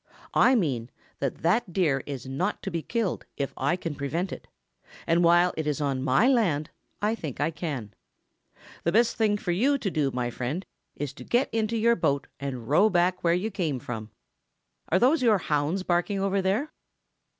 [0.33, 4.47] I mean that that Deer is not to be killed if I can prevent it,
[5.05, 6.71] and while it is on my land,
[7.03, 7.93] I think I can.
[8.83, 12.25] The best thing for you to do, my friend, is to get into your boat
[12.39, 14.09] and row back where you came from.
[14.89, 16.71] Are those your hounds barking over there?"